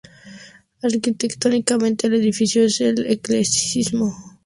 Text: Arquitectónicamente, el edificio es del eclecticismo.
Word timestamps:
Arquitectónicamente, 0.81 2.07
el 2.07 2.15
edificio 2.15 2.63
es 2.65 2.79
del 2.79 3.05
eclecticismo. 3.05 4.15